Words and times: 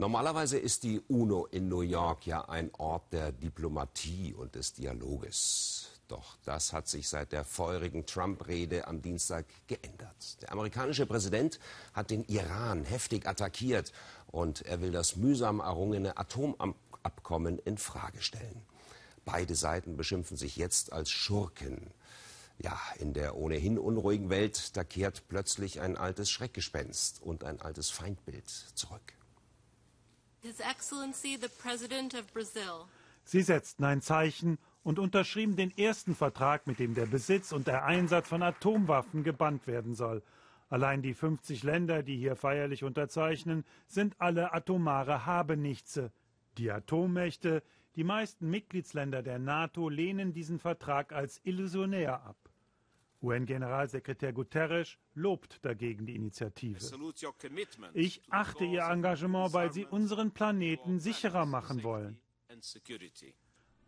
Normalerweise 0.00 0.56
ist 0.56 0.84
die 0.84 0.98
UNO 1.08 1.44
in 1.50 1.68
New 1.68 1.82
York 1.82 2.26
ja 2.26 2.48
ein 2.48 2.70
Ort 2.78 3.12
der 3.12 3.32
Diplomatie 3.32 4.32
und 4.32 4.54
des 4.54 4.72
Dialoges. 4.72 5.90
Doch 6.08 6.38
das 6.46 6.72
hat 6.72 6.88
sich 6.88 7.06
seit 7.06 7.32
der 7.32 7.44
feurigen 7.44 8.06
Trump-Rede 8.06 8.88
am 8.88 9.02
Dienstag 9.02 9.44
geändert. 9.66 10.40
Der 10.40 10.52
amerikanische 10.52 11.04
Präsident 11.04 11.60
hat 11.92 12.08
den 12.08 12.24
Iran 12.24 12.86
heftig 12.86 13.28
attackiert 13.28 13.92
und 14.28 14.62
er 14.62 14.80
will 14.80 14.90
das 14.90 15.16
mühsam 15.16 15.60
errungene 15.60 16.16
Atomabkommen 16.16 17.58
in 17.58 17.76
Frage 17.76 18.22
stellen. 18.22 18.62
Beide 19.26 19.54
Seiten 19.54 19.98
beschimpfen 19.98 20.38
sich 20.38 20.56
jetzt 20.56 20.94
als 20.94 21.10
Schurken. 21.10 21.90
Ja, 22.56 22.80
in 22.98 23.12
der 23.12 23.36
ohnehin 23.36 23.78
unruhigen 23.78 24.30
Welt, 24.30 24.78
da 24.78 24.82
kehrt 24.82 25.28
plötzlich 25.28 25.82
ein 25.82 25.98
altes 25.98 26.30
Schreckgespenst 26.30 27.20
und 27.20 27.44
ein 27.44 27.60
altes 27.60 27.90
Feindbild 27.90 28.48
zurück. 28.48 29.19
Sie 33.24 33.42
setzten 33.42 33.84
ein 33.84 34.00
Zeichen 34.00 34.58
und 34.82 34.98
unterschrieben 34.98 35.56
den 35.56 35.76
ersten 35.76 36.14
Vertrag, 36.14 36.66
mit 36.66 36.78
dem 36.78 36.94
der 36.94 37.06
Besitz 37.06 37.52
und 37.52 37.66
der 37.66 37.84
Einsatz 37.84 38.28
von 38.28 38.42
Atomwaffen 38.42 39.22
gebannt 39.22 39.66
werden 39.66 39.94
soll. 39.94 40.22
Allein 40.70 41.02
die 41.02 41.14
50 41.14 41.62
Länder, 41.62 42.02
die 42.02 42.16
hier 42.16 42.36
feierlich 42.36 42.84
unterzeichnen, 42.84 43.64
sind 43.86 44.20
alle 44.20 44.54
atomare 44.54 45.26
Habenichtse. 45.26 46.12
Die 46.58 46.70
Atommächte, 46.70 47.62
die 47.96 48.04
meisten 48.04 48.48
Mitgliedsländer 48.48 49.22
der 49.22 49.38
NATO 49.38 49.88
lehnen 49.88 50.32
diesen 50.32 50.58
Vertrag 50.58 51.12
als 51.12 51.40
illusionär 51.44 52.22
ab. 52.22 52.49
UN-Generalsekretär 53.22 54.32
Guterres 54.32 54.96
lobt 55.14 55.64
dagegen 55.64 56.06
die 56.06 56.16
Initiative. 56.16 56.78
Ich 57.94 58.22
achte 58.30 58.64
Ihr 58.64 58.82
Engagement, 58.82 59.52
weil 59.52 59.72
Sie 59.72 59.84
unseren 59.84 60.30
Planeten 60.32 60.98
sicherer 60.98 61.46
machen 61.46 61.82
wollen. 61.82 62.20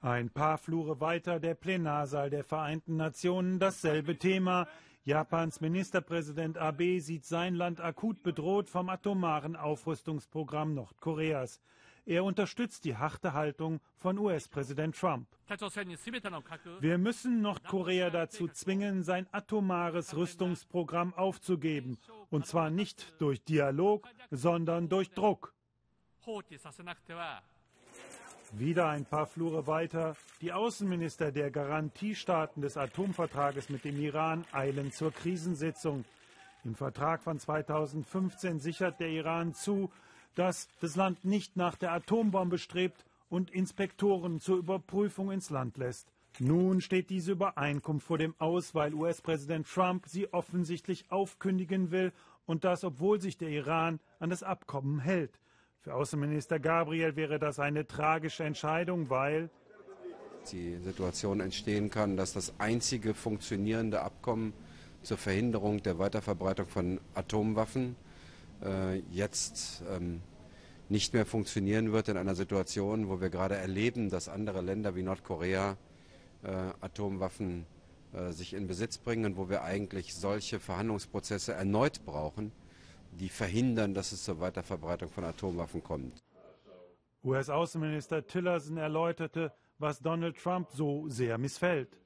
Ein 0.00 0.30
paar 0.30 0.58
Flure 0.58 1.00
weiter 1.00 1.38
der 1.38 1.54
Plenarsaal 1.54 2.28
der 2.28 2.44
Vereinten 2.44 2.96
Nationen, 2.96 3.58
dasselbe 3.58 4.18
Thema. 4.18 4.66
Japans 5.04 5.60
Ministerpräsident 5.60 6.58
Abe 6.58 7.00
sieht 7.00 7.24
sein 7.24 7.54
Land 7.54 7.80
akut 7.80 8.22
bedroht 8.22 8.68
vom 8.68 8.88
atomaren 8.88 9.56
Aufrüstungsprogramm 9.56 10.74
Nordkoreas. 10.74 11.60
Er 12.04 12.24
unterstützt 12.24 12.84
die 12.84 12.96
harte 12.96 13.32
Haltung 13.32 13.80
von 13.96 14.18
US-Präsident 14.18 14.96
Trump. 14.96 15.28
Wir 16.80 16.98
müssen 16.98 17.42
Nordkorea 17.42 18.10
dazu 18.10 18.48
zwingen, 18.48 19.04
sein 19.04 19.28
atomares 19.30 20.16
Rüstungsprogramm 20.16 21.14
aufzugeben. 21.14 21.98
Und 22.30 22.46
zwar 22.46 22.70
nicht 22.70 23.20
durch 23.20 23.44
Dialog, 23.44 24.08
sondern 24.30 24.88
durch 24.88 25.12
Druck. 25.12 25.54
Wieder 28.54 28.88
ein 28.88 29.04
paar 29.04 29.26
Flure 29.26 29.66
weiter. 29.68 30.16
Die 30.40 30.52
Außenminister 30.52 31.30
der 31.30 31.50
Garantiestaaten 31.50 32.62
des 32.62 32.76
Atomvertrages 32.76 33.68
mit 33.70 33.84
dem 33.84 33.98
Iran 34.00 34.44
eilen 34.52 34.90
zur 34.92 35.12
Krisensitzung. 35.12 36.04
Im 36.64 36.74
Vertrag 36.74 37.22
von 37.22 37.38
2015 37.38 38.58
sichert 38.58 39.00
der 39.00 39.08
Iran 39.08 39.54
zu, 39.54 39.90
dass 40.34 40.68
das 40.80 40.96
Land 40.96 41.24
nicht 41.24 41.56
nach 41.56 41.76
der 41.76 41.92
Atombombe 41.92 42.58
strebt 42.58 43.04
und 43.28 43.50
Inspektoren 43.50 44.40
zur 44.40 44.58
Überprüfung 44.58 45.30
ins 45.30 45.50
Land 45.50 45.78
lässt. 45.78 46.08
Nun 46.38 46.80
steht 46.80 47.10
diese 47.10 47.32
Übereinkunft 47.32 48.06
vor 48.06 48.18
dem 48.18 48.34
Aus, 48.38 48.74
weil 48.74 48.94
US-Präsident 48.94 49.66
Trump 49.66 50.06
sie 50.06 50.32
offensichtlich 50.32 51.10
aufkündigen 51.10 51.90
will 51.90 52.12
und 52.46 52.64
das, 52.64 52.84
obwohl 52.84 53.20
sich 53.20 53.36
der 53.36 53.50
Iran 53.50 54.00
an 54.18 54.30
das 54.30 54.42
Abkommen 54.42 55.00
hält. 55.00 55.38
Für 55.82 55.94
Außenminister 55.94 56.58
Gabriel 56.58 57.16
wäre 57.16 57.38
das 57.38 57.58
eine 57.58 57.86
tragische 57.86 58.44
Entscheidung, 58.44 59.10
weil 59.10 59.50
die 60.50 60.76
Situation 60.78 61.40
entstehen 61.40 61.90
kann, 61.90 62.16
dass 62.16 62.32
das 62.32 62.54
einzige 62.58 63.14
funktionierende 63.14 64.00
Abkommen 64.00 64.52
zur 65.02 65.18
Verhinderung 65.18 65.82
der 65.82 65.98
Weiterverbreitung 65.98 66.66
von 66.66 67.00
Atomwaffen 67.14 67.96
äh, 68.64 68.98
jetzt 69.10 69.82
ähm, 69.90 70.20
nicht 70.88 71.14
mehr 71.14 71.26
funktionieren 71.26 71.92
wird 71.92 72.08
in 72.08 72.16
einer 72.16 72.34
Situation, 72.34 73.08
wo 73.08 73.20
wir 73.20 73.30
gerade 73.30 73.56
erleben, 73.56 74.10
dass 74.10 74.28
andere 74.28 74.60
Länder 74.60 74.94
wie 74.94 75.02
Nordkorea 75.02 75.76
äh, 76.42 76.48
Atomwaffen 76.80 77.66
äh, 78.12 78.32
sich 78.32 78.52
in 78.52 78.66
Besitz 78.66 78.98
bringen, 78.98 79.36
wo 79.36 79.48
wir 79.48 79.62
eigentlich 79.62 80.14
solche 80.14 80.60
Verhandlungsprozesse 80.60 81.54
erneut 81.54 82.04
brauchen, 82.04 82.52
die 83.12 83.28
verhindern, 83.28 83.94
dass 83.94 84.12
es 84.12 84.24
zur 84.24 84.40
Weiterverbreitung 84.40 85.08
von 85.08 85.24
Atomwaffen 85.24 85.82
kommt. 85.82 86.22
US-Außenminister 87.24 88.26
Tillerson 88.26 88.76
erläuterte, 88.76 89.52
was 89.78 90.00
Donald 90.00 90.36
Trump 90.36 90.68
so 90.72 91.08
sehr 91.08 91.38
missfällt. 91.38 92.01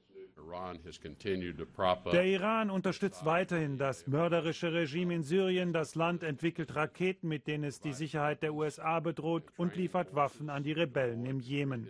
Der 2.11 2.25
Iran 2.25 2.69
unterstützt 2.69 3.25
weiterhin 3.25 3.77
das 3.77 4.07
mörderische 4.07 4.71
Regime 4.71 5.15
in 5.15 5.23
Syrien. 5.23 5.73
Das 5.73 5.95
Land 5.95 6.23
entwickelt 6.23 6.75
Raketen, 6.75 7.27
mit 7.27 7.47
denen 7.47 7.63
es 7.65 7.79
die 7.79 7.93
Sicherheit 7.93 8.41
der 8.43 8.53
USA 8.53 8.99
bedroht 8.99 9.43
und 9.57 9.75
liefert 9.75 10.15
Waffen 10.15 10.49
an 10.49 10.63
die 10.63 10.71
Rebellen 10.71 11.25
im 11.25 11.39
Jemen. 11.39 11.87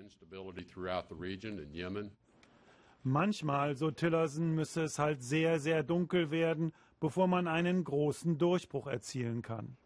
Manchmal, 3.03 3.75
so 3.75 3.91
Tillerson, 3.91 4.53
müsse 4.53 4.83
es 4.83 4.99
halt 4.99 5.23
sehr, 5.23 5.59
sehr 5.59 5.83
dunkel 5.83 6.31
werden, 6.31 6.73
bevor 6.99 7.27
man 7.27 7.47
einen 7.47 7.83
großen 7.83 8.37
Durchbruch 8.37 8.87
erzielen 8.87 9.41
kann. 9.41 9.77